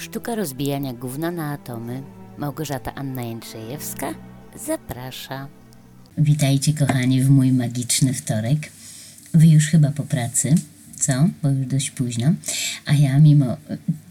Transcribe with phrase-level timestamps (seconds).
[0.00, 2.02] Sztuka rozbijania gówna na atomy.
[2.38, 4.14] Małgorzata Anna Jędrzejewska
[4.66, 5.48] zaprasza.
[6.18, 8.72] Witajcie kochani w mój magiczny wtorek.
[9.34, 10.54] Wy już chyba po pracy,
[11.00, 11.28] co?
[11.42, 12.34] Bo już dość późno.
[12.86, 13.56] A ja mimo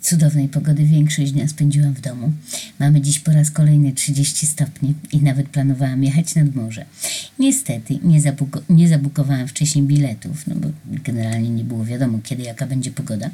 [0.02, 2.32] cudownej pogody większość dnia spędziłam w domu.
[2.80, 6.86] Mamy dziś po raz kolejny 30 stopni i nawet planowałam jechać nad morze.
[7.40, 12.66] Niestety nie, zabuko- nie zabukowałam wcześniej biletów, no bo generalnie nie było wiadomo kiedy jaka
[12.68, 13.30] będzie pogoda.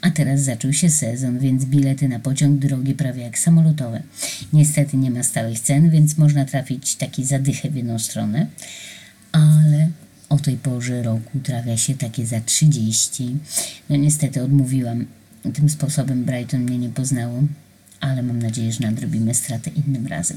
[0.00, 4.02] A teraz zaczął się sezon, więc bilety na pociąg drogie prawie jak samolotowe.
[4.52, 8.46] Niestety nie ma stałych cen, więc można trafić taki zadychę w jedną stronę.
[9.32, 9.88] Ale
[10.28, 13.36] o tej porze roku trafia się takie za 30.
[13.90, 15.06] No niestety odmówiłam.
[15.54, 17.42] Tym sposobem Brighton mnie nie poznało,
[18.00, 20.36] ale mam nadzieję, że nadrobimy stratę innym razem.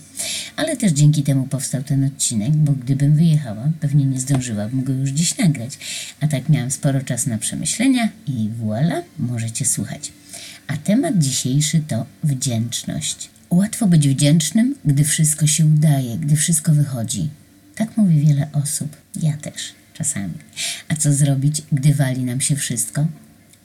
[0.55, 5.09] Ale też dzięki temu powstał ten odcinek, bo gdybym wyjechała, pewnie nie zdążyłabym go już
[5.09, 5.77] dziś nagrać.
[6.21, 10.11] A tak miałam sporo czasu na przemyślenia i voilà, możecie słuchać.
[10.67, 13.29] A temat dzisiejszy to wdzięczność.
[13.49, 17.29] Łatwo być wdzięcznym, gdy wszystko się udaje, gdy wszystko wychodzi.
[17.75, 20.33] Tak mówi wiele osób, ja też czasami.
[20.87, 23.07] A co zrobić, gdy wali nam się wszystko?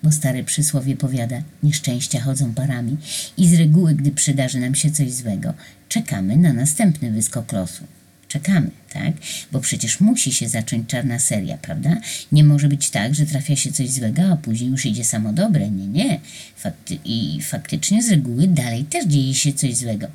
[0.03, 2.97] Bo stare przysłowie powiada, nieszczęścia chodzą parami
[3.37, 5.55] i z reguły, gdy przydarzy nam się coś złego,
[5.89, 7.85] czekamy na następny wyskok losu.
[8.29, 9.13] Czekamy, tak?
[9.53, 11.97] Bo przecież musi się zacząć czarna seria, prawda?
[12.33, 15.71] Nie może być tak, że trafia się coś złego, a później już idzie samo dobre.
[15.71, 16.21] Nie, nie.
[16.65, 20.07] Fakty- I faktycznie z reguły dalej też dzieje się coś złego.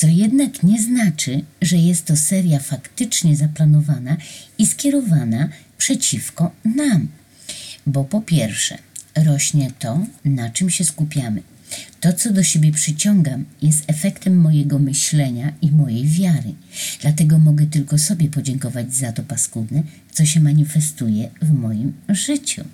[0.00, 4.16] Co jednak nie znaczy, że jest to seria faktycznie zaplanowana
[4.58, 5.48] i skierowana
[5.78, 7.08] przeciwko nam.
[7.86, 8.78] Bo po pierwsze,
[9.16, 11.42] rośnie to, na czym się skupiamy.
[12.00, 16.54] To, co do siebie przyciągam, jest efektem mojego myślenia i mojej wiary.
[17.00, 22.64] Dlatego mogę tylko sobie podziękować za to paskudne, co się manifestuje w moim życiu.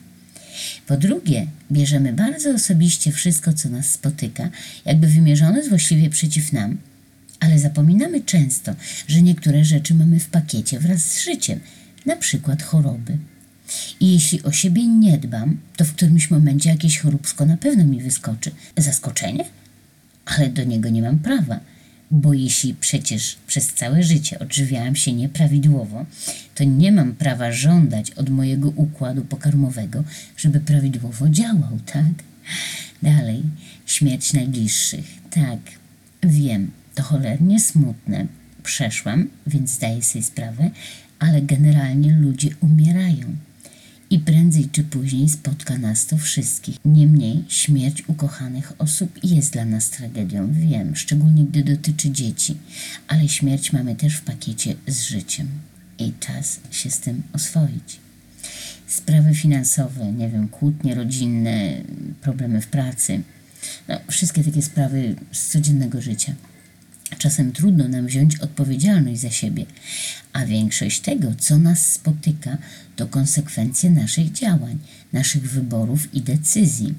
[0.87, 4.51] Po drugie, bierzemy bardzo osobiście wszystko, co nas spotyka,
[4.85, 6.79] jakby wymierzone złośliwie przeciw nam,
[7.41, 8.75] ale zapominamy często,
[9.09, 11.61] że niektóre rzeczy mamy w pakiecie wraz z życiem,
[12.07, 13.19] na przykład choroby.
[14.01, 18.03] I jeśli o siebie nie dbam, to w którymś momencie jakieś choróbsko na pewno mi
[18.03, 18.51] wyskoczy.
[18.77, 19.45] Zaskoczenie?
[20.25, 21.61] Ale do niego nie mam prawa,
[22.11, 26.07] bo jeśli przecież przez całe życie odżywiałam się nieprawidłowo,
[26.55, 30.05] to nie mam prawa żądać od mojego układu pokarmowego,
[30.37, 32.13] żeby prawidłowo działał, tak?
[33.03, 33.43] Dalej,
[33.87, 35.07] śmierć najbliższych.
[35.31, 35.59] Tak,
[36.23, 38.27] wiem, to cholernie smutne.
[38.63, 40.71] Przeszłam, więc zdaję sobie sprawę,
[41.19, 43.37] ale generalnie ludzie umierają.
[44.11, 46.77] I prędzej czy później spotka nas to wszystkich.
[46.85, 52.57] Niemniej śmierć ukochanych osób jest dla nas tragedią, wiem, szczególnie gdy dotyczy dzieci,
[53.09, 55.49] ale śmierć mamy też w pakiecie z życiem
[55.99, 58.01] i czas się z tym oswoić.
[58.87, 61.75] Sprawy finansowe, nie wiem, kłótnie rodzinne,
[62.21, 63.23] problemy w pracy,
[63.89, 66.35] no, wszystkie takie sprawy z codziennego życia.
[67.19, 69.67] Czasem trudno nam wziąć odpowiedzialność za siebie,
[70.33, 72.59] a większość tego, co nas spotyka,
[72.97, 74.79] to konsekwencje naszych działań,
[75.13, 76.95] naszych wyborów i decyzji.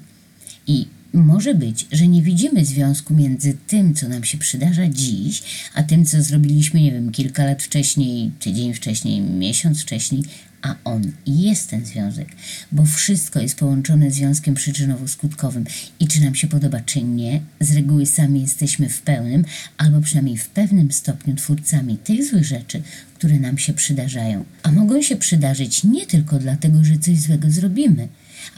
[0.66, 5.42] I może być, że nie widzimy związku między tym, co nam się przydarza dziś,
[5.74, 10.22] a tym, co zrobiliśmy, nie wiem, kilka lat wcześniej, tydzień wcześniej, miesiąc wcześniej,
[10.62, 12.28] a on jest ten związek,
[12.72, 15.64] bo wszystko jest połączone związkiem przyczynowo-skutkowym
[16.00, 19.44] i czy nam się podoba, czy nie, z reguły sami jesteśmy w pełnym
[19.76, 22.82] albo przynajmniej w pewnym stopniu twórcami tych złych rzeczy,
[23.14, 24.44] które nam się przydarzają.
[24.62, 28.08] A mogą się przydarzyć nie tylko dlatego, że coś złego zrobimy,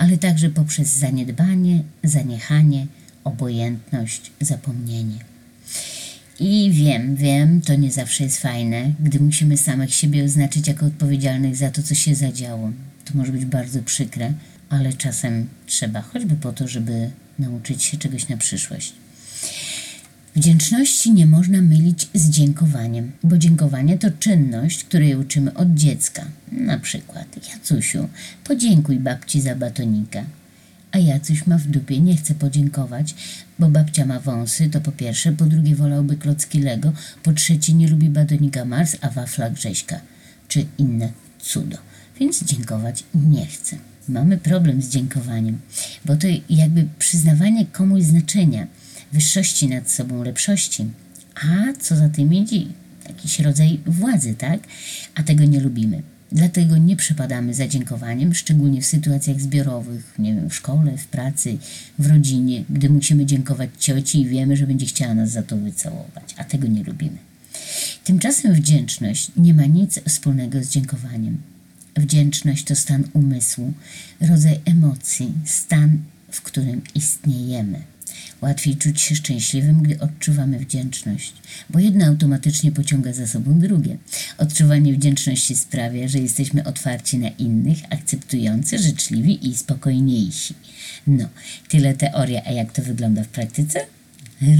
[0.00, 2.86] ale także poprzez zaniedbanie, zaniechanie,
[3.24, 5.18] obojętność, zapomnienie.
[6.38, 11.56] I wiem, wiem, to nie zawsze jest fajne, gdy musimy samych siebie oznaczyć jako odpowiedzialnych
[11.56, 12.72] za to, co się zadziało.
[13.04, 14.32] To może być bardzo przykre,
[14.68, 18.92] ale czasem trzeba, choćby po to, żeby nauczyć się czegoś na przyszłość.
[20.36, 26.24] Wdzięczności nie można mylić z dziękowaniem, bo dziękowanie to czynność, której uczymy od dziecka.
[26.52, 28.08] Na przykład, Jacusiu,
[28.44, 30.24] podziękuj babci za batonika.
[30.92, 33.14] A Jacuś ma w dupie, nie chce podziękować,
[33.58, 36.92] bo babcia ma wąsy, to po pierwsze, po drugie wolałby klocki Lego,
[37.22, 40.00] po trzecie nie lubi batonika Mars, a wafla Grześka,
[40.48, 41.76] czy inne cudo.
[42.20, 43.76] Więc dziękować nie chce.
[44.08, 45.58] Mamy problem z dziękowaniem,
[46.04, 48.66] bo to jakby przyznawanie komuś znaczenia,
[49.12, 50.86] wyższości nad sobą, lepszości.
[51.34, 52.62] A co za tym idzie?
[53.08, 54.60] Jakiś rodzaj władzy, tak?
[55.14, 56.02] A tego nie lubimy.
[56.32, 61.58] Dlatego nie przepadamy za dziękowaniem, szczególnie w sytuacjach zbiorowych, nie wiem, w szkole, w pracy,
[61.98, 66.34] w rodzinie, gdy musimy dziękować cioci i wiemy, że będzie chciała nas za to wycałować,
[66.36, 67.18] a tego nie lubimy.
[68.04, 71.38] Tymczasem wdzięczność nie ma nic wspólnego z dziękowaniem.
[71.96, 73.72] Wdzięczność to stan umysłu,
[74.20, 75.98] rodzaj emocji, stan
[76.30, 77.78] w którym istniejemy.
[78.40, 81.32] Łatwiej czuć się szczęśliwym, gdy odczuwamy wdzięczność,
[81.70, 83.96] bo jedno automatycznie pociąga za sobą drugie.
[84.38, 90.54] Odczuwanie wdzięczności sprawia, że jesteśmy otwarci na innych, akceptujący, życzliwi i spokojniejsi.
[91.06, 91.28] No,
[91.68, 93.80] tyle teoria, a jak to wygląda w praktyce?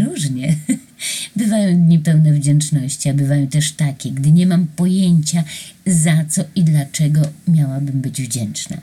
[0.04, 0.56] Różnie.
[1.36, 5.44] Bywają dni pełne wdzięczności, a bywają też takie, gdy nie mam pojęcia
[5.86, 8.76] za co i dlaczego miałabym być wdzięczna.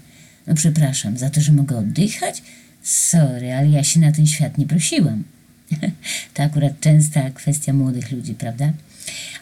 [0.48, 2.44] No przepraszam, za to, że mogę oddychać?
[2.88, 5.24] Sorry, ale ja się na ten świat nie prosiłam.
[6.34, 8.74] to akurat częsta kwestia młodych ludzi, prawda?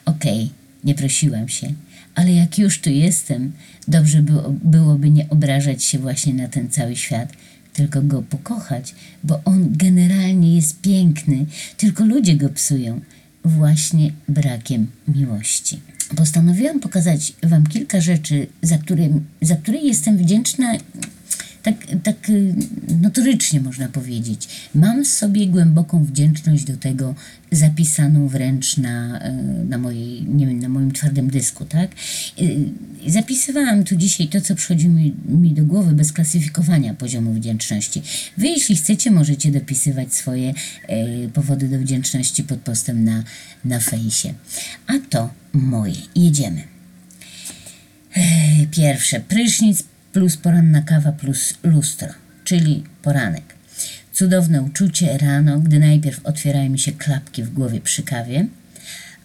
[0.06, 0.50] Okej,
[0.84, 1.74] nie prosiłam się,
[2.16, 3.52] ale jak już tu jestem,
[3.88, 7.34] dobrze było, byłoby nie obrażać się właśnie na ten cały świat,
[7.74, 11.46] tylko go pokochać, bo on generalnie jest piękny,
[11.78, 13.02] tylko ludzie go psują
[13.44, 15.80] właśnie brakiem miłości.
[16.16, 19.10] Postanowiłam pokazać Wam kilka rzeczy, za które,
[19.42, 20.74] za które jestem wdzięczna
[21.66, 22.54] tak, tak y,
[23.02, 24.48] notorycznie można powiedzieć.
[24.76, 27.16] Mam sobie głęboką wdzięczność do tego,
[27.52, 31.92] zapisaną wręcz na, y, na, mojej, nie wiem, na moim twardym dysku, tak?
[32.42, 32.70] Y,
[33.08, 38.02] Zapisywałam tu dzisiaj to, co przychodzi mi, mi do głowy bez klasyfikowania poziomu wdzięczności.
[38.38, 40.54] Wy, jeśli chcecie, możecie dopisywać swoje
[41.34, 43.24] powody do wdzięczności pod postem na,
[43.66, 44.34] na fejsie.
[44.88, 45.96] A to moje.
[46.16, 46.64] Jedziemy.
[48.18, 48.22] E,
[48.72, 49.84] Pierwsze, prysznic
[50.16, 52.08] plus poranna kawa plus lustro,
[52.44, 53.44] czyli poranek.
[54.14, 58.48] Cudowne uczucie rano, gdy najpierw otwierają mi się klapki w głowie przy kawie,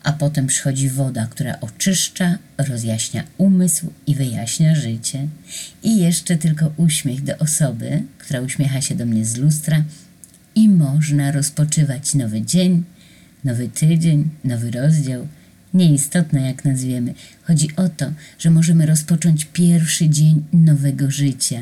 [0.03, 5.29] a potem przychodzi woda, która oczyszcza, rozjaśnia umysł i wyjaśnia życie.
[5.83, 9.85] I jeszcze tylko uśmiech do osoby, która uśmiecha się do mnie z lustra,
[10.55, 12.85] i można rozpoczywać nowy dzień,
[13.45, 15.29] nowy tydzień, nowy rozdział.
[15.75, 17.15] Nieistotne jak nazwiemy.
[17.43, 21.61] Chodzi o to, że możemy rozpocząć pierwszy dzień nowego życia.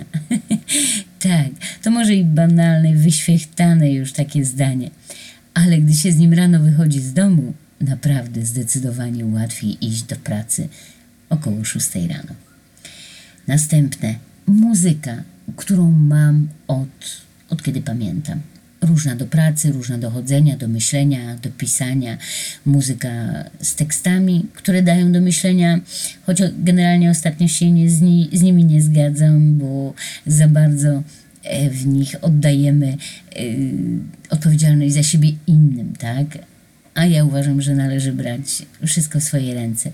[1.20, 1.49] tak,
[1.82, 4.90] to może i banalne, wyświechtane już takie zdanie,
[5.55, 10.69] ale gdy się z nim rano wychodzi z domu, naprawdę zdecydowanie łatwiej iść do pracy
[11.31, 12.34] około 6 rano.
[13.46, 14.14] Następne,
[14.46, 15.22] muzyka,
[15.56, 18.40] którą mam od, od kiedy pamiętam.
[18.80, 22.19] Różna do pracy, różna do chodzenia, do myślenia, do pisania.
[22.66, 23.08] Muzyka
[23.60, 25.80] z tekstami, które dają do myślenia,
[26.26, 29.94] choć generalnie ostatnio się nie z, ni, z nimi nie zgadzam, bo
[30.26, 31.02] za bardzo
[31.42, 32.96] e, w nich oddajemy e,
[34.30, 36.38] odpowiedzialność za siebie innym, tak?
[36.98, 39.92] A ja uważam, że należy brać wszystko w swoje ręce.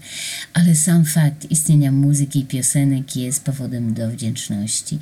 [0.53, 4.99] Ale sam fakt istnienia muzyki i piosenek jest powodem do wdzięczności.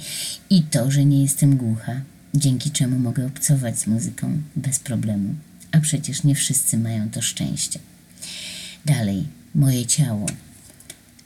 [0.50, 2.00] I to, że nie jestem głucha,
[2.34, 5.34] dzięki czemu mogę obcować z muzyką bez problemu.
[5.72, 7.78] A przecież nie wszyscy mają to szczęście.
[8.86, 10.26] Dalej, moje ciało.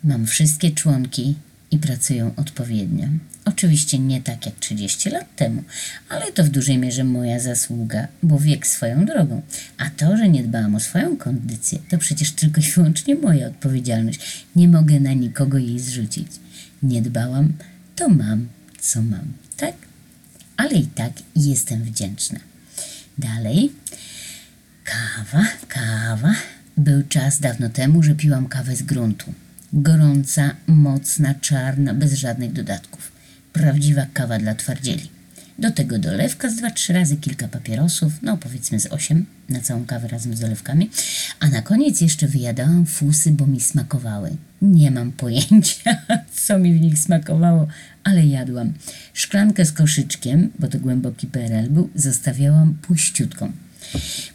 [0.05, 1.35] Mam wszystkie członki
[1.71, 3.09] i pracują odpowiednio.
[3.45, 5.63] Oczywiście nie tak jak 30 lat temu,
[6.09, 9.43] ale to w dużej mierze moja zasługa, bo wiek swoją drogą.
[9.79, 14.47] A to, że nie dbałam o swoją kondycję, to przecież tylko i wyłącznie moja odpowiedzialność.
[14.57, 16.29] Nie mogę na nikogo jej zrzucić.
[16.83, 17.53] Nie dbałam,
[17.97, 18.49] to mam,
[18.81, 19.86] co mam, tak?
[20.57, 22.39] Ale i tak jestem wdzięczna.
[23.19, 23.73] Dalej.
[24.85, 26.35] Kawa, kawa.
[26.77, 29.33] Był czas dawno temu, że piłam kawę z gruntu.
[29.73, 33.13] Gorąca, mocna, czarna, bez żadnych dodatków.
[33.53, 35.11] Prawdziwa kawa dla twardzieli.
[35.59, 39.87] Do tego dolewka z dwa, trzy razy, kilka papierosów, no powiedzmy z osiem na całą
[39.87, 40.91] kawę razem z dolewkami.
[41.41, 44.37] A na koniec jeszcze wyjadałam fusy, bo mi smakowały.
[44.63, 46.03] Nie mam pojęcia,
[46.47, 47.67] co mi w nich smakowało,
[48.05, 48.73] ale jadłam.
[49.15, 53.53] Szklankę z koszyczkiem, bo to głęboki PRL był, zostawiałam puściutką.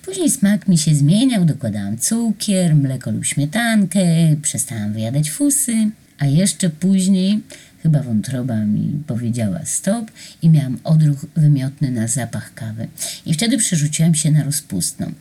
[0.01, 4.01] Później smak mi się zmieniał, dokładałam cukier, mleko lub śmietankę,
[4.41, 5.73] przestałam wyjadać fusy,
[6.19, 7.39] a jeszcze później
[7.83, 10.11] chyba wątroba mi powiedziała stop
[10.41, 12.87] i miałam odruch wymiotny na zapach kawy.
[13.25, 15.11] I wtedy przerzuciłam się na rozpustną.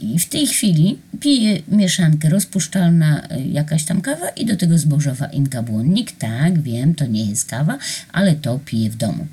[0.00, 5.26] I w tej chwili piję mieszankę rozpuszczalna, y, jakaś tam kawa i do tego zbożowa
[5.26, 6.12] inka błonnik.
[6.12, 7.78] Tak, wiem, to nie jest kawa,
[8.12, 9.26] ale to piję w domu.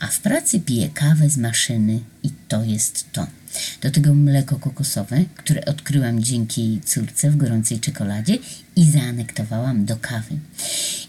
[0.00, 3.26] A w pracy piję kawę z maszyny i to jest to.
[3.82, 8.38] Do tego mleko kokosowe, które odkryłam dzięki córce w gorącej czekoladzie
[8.76, 10.38] i zaanektowałam do kawy.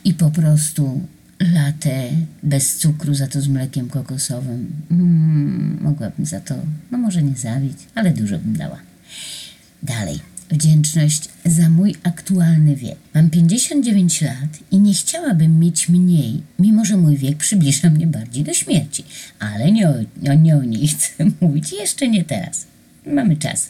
[0.03, 1.01] I po prostu
[1.39, 2.09] latę
[2.43, 4.71] bez cukru, za to z mlekiem kokosowym.
[4.91, 6.55] Mm, mogłabym za to,
[6.91, 8.79] no może nie zabić, ale dużo bym dała.
[9.83, 10.19] Dalej.
[10.49, 12.97] Wdzięczność za mój aktualny wiek.
[13.13, 18.43] Mam 59 lat i nie chciałabym mieć mniej, mimo że mój wiek przybliża mnie bardziej
[18.43, 19.03] do śmierci.
[19.39, 19.93] Ale nie o,
[20.35, 21.09] nie o niej chcę
[21.41, 22.65] mówić, jeszcze nie teraz.
[23.05, 23.69] Mamy czas.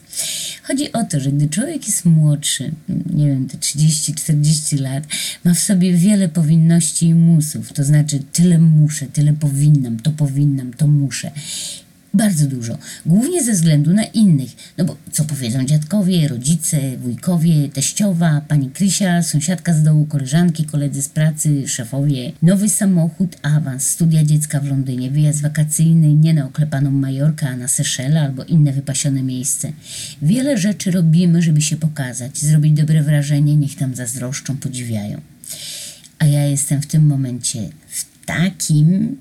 [0.64, 2.72] Chodzi o to, że gdy człowiek jest młodszy,
[3.14, 5.04] nie wiem, te 30-40 lat,
[5.44, 10.74] ma w sobie wiele powinności i musów, to znaczy tyle muszę, tyle powinnam, to powinnam,
[10.74, 11.32] to muszę.
[12.14, 12.78] Bardzo dużo.
[13.06, 14.52] Głównie ze względu na innych.
[14.78, 21.02] No bo co powiedzą dziadkowie, rodzice, wujkowie, teściowa, pani Krysia, sąsiadka z dołu, koleżanki, koledzy
[21.02, 22.32] z pracy, szefowie.
[22.42, 27.68] Nowy samochód, awans, studia dziecka w Londynie, wyjazd wakacyjny, nie na oklepaną Majorkę, a na
[27.68, 29.74] Seszele albo inne wypasione miejsce.
[30.22, 35.22] Wiele rzeczy robimy, żeby się pokazać, zrobić dobre wrażenie, niech tam zazdroszczą, podziwiają.
[36.20, 39.18] A ja jestem w tym momencie w takim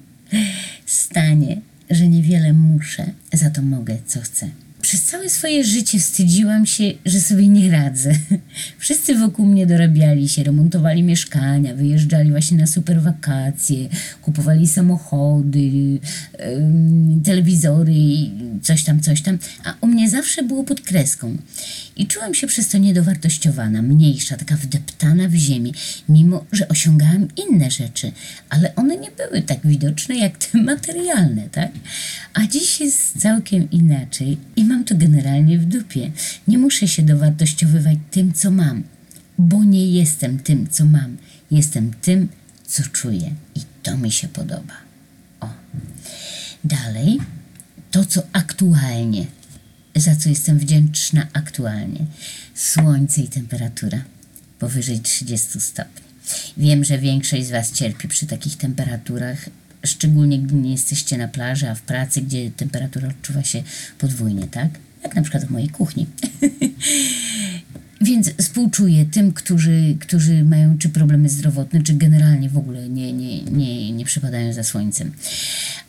[0.87, 1.61] stanie,
[1.95, 4.49] że niewiele muszę, za to mogę, co chcę.
[4.83, 8.13] Przez całe swoje życie wstydziłam się, że sobie nie radzę.
[8.79, 13.89] Wszyscy wokół mnie dorabiali się, remontowali mieszkania, wyjeżdżali właśnie na super wakacje,
[14.23, 15.99] kupowali samochody,
[17.25, 18.31] telewizory, i
[18.63, 21.37] coś tam, coś tam, a u mnie zawsze było pod kreską.
[21.97, 25.73] I czułam się przez to niedowartościowana, mniejsza, taka wdeptana w ziemię,
[26.09, 28.13] mimo że osiągałam inne rzeczy,
[28.49, 31.71] ale one nie były tak widoczne jak te materialne, tak?
[32.35, 36.11] A dziś jest całkiem inaczej i to generalnie w dupie.
[36.49, 38.83] Nie muszę się dowartościowywać tym, co mam,
[39.39, 41.17] bo nie jestem tym, co mam.
[41.51, 42.29] Jestem tym,
[42.67, 44.75] co czuję i to mi się podoba.
[45.41, 45.49] O.
[46.65, 47.19] Dalej,
[47.91, 49.27] to co aktualnie,
[49.97, 52.07] za co jestem wdzięczna aktualnie.
[52.55, 54.05] Słońce i temperatura
[54.59, 56.03] powyżej 30 stopni.
[56.57, 59.49] Wiem, że większość z Was cierpi przy takich temperaturach,
[59.85, 63.63] szczególnie gdy nie jesteście na plaży, a w pracy, gdzie temperatura odczuwa się
[63.99, 64.69] podwójnie, tak?
[65.05, 66.07] Jak na przykład w mojej kuchni.
[68.01, 73.43] Więc współczuję tym, którzy, którzy mają czy problemy zdrowotne, czy generalnie w ogóle nie, nie,
[73.43, 75.13] nie, nie przypadają za słońcem.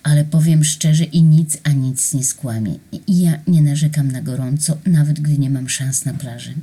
[0.03, 2.75] Ale powiem szczerze i nic, a nic nie skłamie.
[3.07, 6.53] I ja nie narzekam na gorąco, nawet gdy nie mam szans na plaży.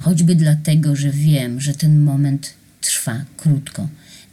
[0.00, 3.88] Choćby dlatego, że wiem, że ten moment trwa krótko.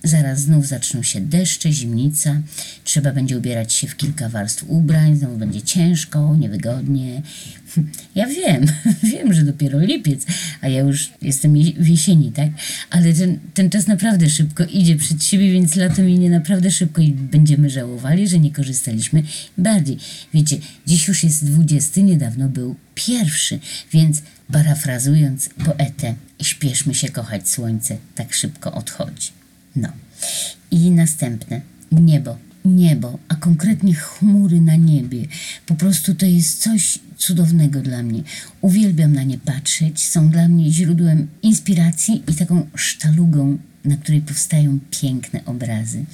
[0.06, 2.42] Zaraz znów zaczną się deszcze, zimnica,
[2.84, 7.22] trzeba będzie ubierać się w kilka warstw ubrań, znowu będzie ciężko, niewygodnie.
[8.16, 8.66] Ja wiem,
[9.14, 10.26] wiem, że dopiero lipiec,
[10.62, 12.50] a ja już jestem je- w jesieni, tak?
[12.90, 17.12] Ale ten, ten czas naprawdę szybko idzie przed siebie, więc lato minie naprawdę szybko i
[17.12, 19.24] będziemy żałowali, że nie korzystaliśmy
[19.58, 19.98] bardziej.
[20.34, 20.58] Wiecie,
[20.88, 23.60] dziś już jest 20, niedawno był pierwszy,
[23.94, 29.43] więc parafrazując poetę, śpieszmy się kochać słońce, tak szybko odchodzi.
[29.76, 29.90] No.
[30.72, 31.62] I następne.
[31.92, 32.38] Niebo.
[32.66, 35.28] Niebo, a konkretnie chmury na niebie.
[35.66, 38.24] Po prostu to jest coś cudownego dla mnie.
[38.62, 40.08] Uwielbiam na nie patrzeć.
[40.08, 46.06] Są dla mnie źródłem inspiracji i taką sztalugą, na której powstają piękne obrazy.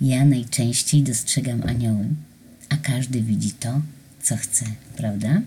[0.00, 2.08] Ja najczęściej dostrzegam anioły,
[2.68, 3.80] a każdy widzi to,
[4.22, 4.64] co chce,
[4.96, 5.42] prawda?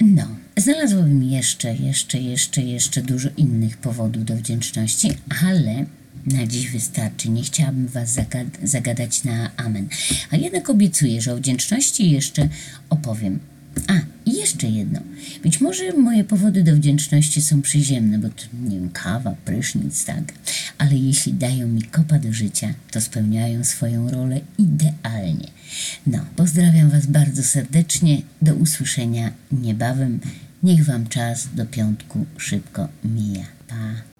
[0.00, 5.10] No, znalazłabym jeszcze, jeszcze, jeszcze, jeszcze dużo innych powodów do wdzięczności,
[5.48, 5.86] ale
[6.26, 7.30] na dziś wystarczy.
[7.30, 9.88] Nie chciałabym Was zagad- zagadać na amen.
[10.30, 12.48] A jednak obiecuję, że o wdzięczności jeszcze
[12.90, 13.38] opowiem.
[13.88, 13.92] A,
[14.26, 15.00] i jeszcze jedno.
[15.42, 20.32] Być może moje powody do wdzięczności są przyziemne, bo to, nie wiem, kawa, prysznic, tak?
[20.78, 25.48] Ale jeśli dają mi kopa do życia, to spełniają swoją rolę idealnie.
[26.06, 28.22] No, pozdrawiam Was bardzo serdecznie.
[28.42, 30.20] Do usłyszenia niebawem.
[30.62, 33.44] Niech Wam czas do piątku szybko mija.
[33.68, 34.11] Pa!